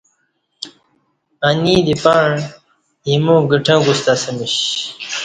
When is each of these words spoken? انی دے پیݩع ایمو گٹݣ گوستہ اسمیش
انی 1.47 1.75
دے 1.85 1.95
پیݩع 2.03 2.31
ایمو 3.07 3.35
گٹݣ 3.51 3.77
گوستہ 3.85 4.13
اسمیش 4.17 4.55